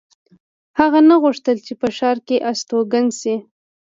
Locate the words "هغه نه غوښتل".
0.79-1.57